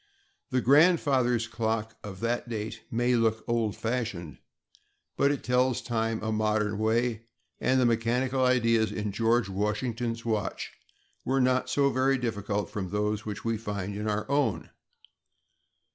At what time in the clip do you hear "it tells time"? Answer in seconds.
5.29-6.23